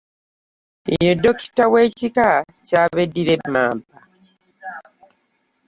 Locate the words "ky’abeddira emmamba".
2.65-3.97